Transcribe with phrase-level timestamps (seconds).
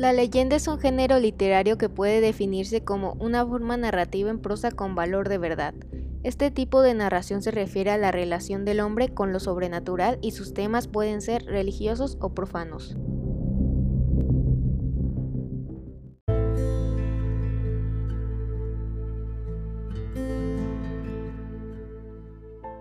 [0.00, 4.70] La leyenda es un género literario que puede definirse como una forma narrativa en prosa
[4.70, 5.74] con valor de verdad.
[6.22, 10.30] Este tipo de narración se refiere a la relación del hombre con lo sobrenatural y
[10.30, 12.96] sus temas pueden ser religiosos o profanos.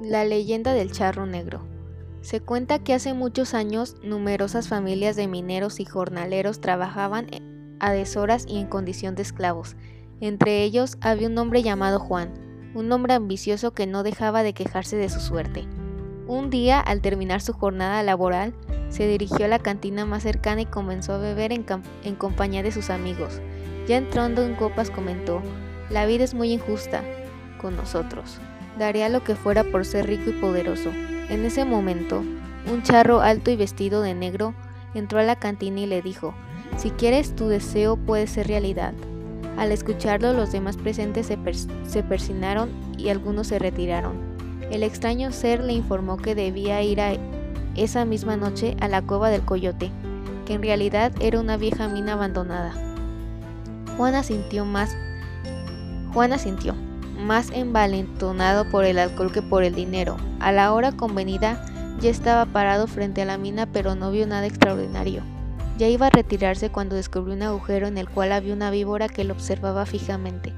[0.00, 1.73] La leyenda del charro negro.
[2.24, 7.26] Se cuenta que hace muchos años numerosas familias de mineros y jornaleros trabajaban
[7.80, 9.76] a deshoras y en condición de esclavos.
[10.22, 12.32] Entre ellos había un hombre llamado Juan,
[12.74, 15.66] un hombre ambicioso que no dejaba de quejarse de su suerte.
[16.26, 18.54] Un día, al terminar su jornada laboral,
[18.88, 21.66] se dirigió a la cantina más cercana y comenzó a beber en,
[22.04, 23.42] en compañía de sus amigos.
[23.86, 25.42] Ya entrando en copas comentó,
[25.90, 27.04] la vida es muy injusta
[27.60, 28.38] con nosotros.
[28.78, 30.90] Daría lo que fuera por ser rico y poderoso.
[31.30, 32.22] En ese momento,
[32.70, 34.54] un charro alto y vestido de negro
[34.94, 36.34] entró a la cantina y le dijo,
[36.76, 38.92] si quieres tu deseo puede ser realidad.
[39.56, 44.12] Al escucharlo los demás presentes se, persinaron y algunos se retiraron.
[44.70, 47.12] El extraño ser le informó que debía ir a
[47.76, 49.90] esa misma noche a la cueva del coyote,
[50.46, 52.72] que en realidad era una vieja mina abandonada.
[53.96, 54.96] Juan asintió más.
[56.12, 56.74] Juan asintió
[57.18, 60.16] más envalentonado por el alcohol que por el dinero.
[60.40, 61.64] A la hora convenida
[62.00, 65.22] ya estaba parado frente a la mina pero no vio nada extraordinario.
[65.78, 69.24] Ya iba a retirarse cuando descubrió un agujero en el cual había una víbora que
[69.24, 70.52] lo observaba fijamente.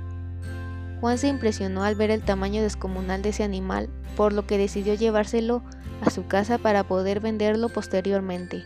[1.00, 4.94] Juan se impresionó al ver el tamaño descomunal de ese animal, por lo que decidió
[4.94, 5.62] llevárselo
[6.02, 8.64] a su casa para poder venderlo posteriormente.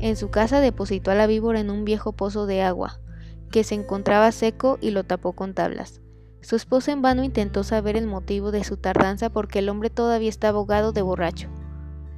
[0.00, 3.00] En su casa depositó a la víbora en un viejo pozo de agua,
[3.50, 6.00] que se encontraba seco y lo tapó con tablas.
[6.40, 10.28] Su esposa en vano intentó saber el motivo de su tardanza porque el hombre todavía
[10.28, 11.48] estaba ahogado de borracho.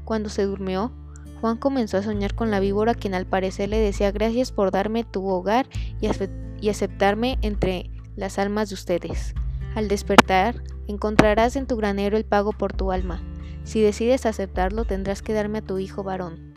[0.04, 0.92] Cuando se durmió,
[1.40, 5.04] Juan comenzó a soñar con la víbora quien al parecer le decía gracias por darme
[5.04, 5.66] tu hogar
[6.00, 9.34] y, aceptarme entre las almas de ustedes.
[9.74, 13.22] Al despertar, encontrarás en tu granero el pago por tu alma.
[13.64, 16.52] Si decides aceptarlo, tendrás que darme a tu hijo varón.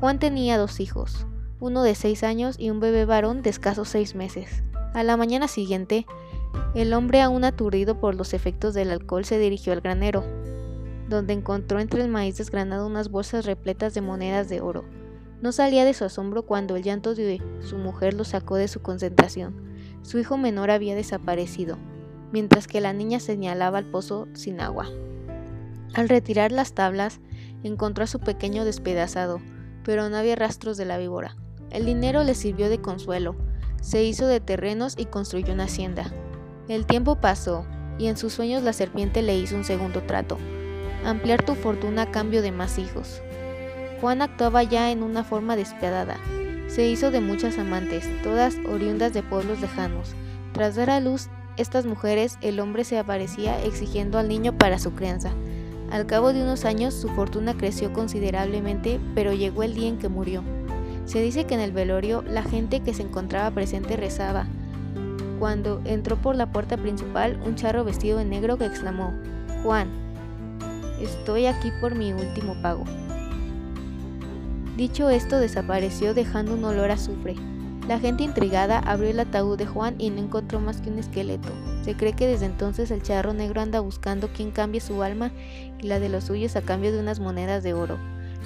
[0.00, 1.26] Juan tenía dos hijos,
[1.60, 4.62] uno de seis años y un bebé varón de escasos seis meses.
[4.94, 6.06] A la mañana siguiente,
[6.74, 10.24] el hombre, aún aturdido por los efectos del alcohol, se dirigió al granero,
[11.08, 14.84] donde encontró entre el maíz desgranado unas bolsas repletas de monedas de oro.
[15.40, 18.80] No salía de su asombro cuando el llanto de su mujer lo sacó de su
[18.80, 19.54] concentración.
[20.02, 21.78] Su hijo menor había desaparecido,
[22.32, 24.88] mientras que la niña señalaba al pozo sin agua.
[25.94, 27.20] Al retirar las tablas,
[27.62, 29.40] encontró a su pequeño despedazado,
[29.84, 31.36] pero no había rastros de la víbora.
[31.70, 33.34] El dinero le sirvió de consuelo,
[33.80, 36.12] se hizo de terrenos y construyó una hacienda.
[36.68, 37.64] El tiempo pasó,
[37.96, 40.36] y en sus sueños la serpiente le hizo un segundo trato,
[41.04, 43.22] ampliar tu fortuna a cambio de más hijos.
[44.00, 46.16] Juan actuaba ya en una forma despiadada.
[46.66, 50.16] Se hizo de muchas amantes, todas oriundas de pueblos lejanos.
[50.52, 54.92] Tras dar a luz estas mujeres, el hombre se aparecía exigiendo al niño para su
[54.92, 55.30] crianza.
[55.92, 60.08] Al cabo de unos años su fortuna creció considerablemente, pero llegó el día en que
[60.08, 60.42] murió.
[61.04, 64.48] Se dice que en el velorio la gente que se encontraba presente rezaba,
[65.38, 69.12] cuando entró por la puerta principal un charro vestido de negro que exclamó,
[69.62, 69.88] Juan,
[71.00, 72.84] estoy aquí por mi último pago.
[74.76, 77.34] Dicho esto, desapareció dejando un olor a azufre.
[77.88, 81.48] La gente intrigada abrió el ataúd de Juan y no encontró más que un esqueleto.
[81.82, 85.30] Se cree que desde entonces el charro negro anda buscando quien cambie su alma
[85.78, 87.98] y la de los suyos a cambio de unas monedas de oro.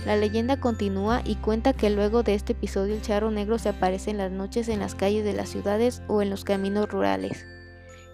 [0.06, 4.11] La leyenda continúa y cuenta que luego de este episodio el charro negro se aparece
[4.11, 7.47] en las noches en las calles de las ciudades o en los caminos rurales.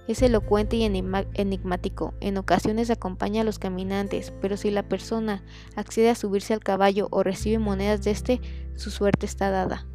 [0.08, 5.44] Es elocuente y enigmático, en ocasiones acompaña a los caminantes, pero si la persona
[5.74, 8.40] accede a subirse al caballo o recibe monedas de este,
[8.74, 9.86] su suerte está dada.